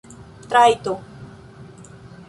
[0.49, 0.93] trajto